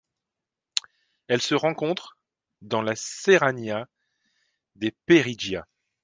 [1.27, 2.17] Elle se rencontre
[2.63, 3.87] dans la Serranía
[4.77, 5.67] de Perijá.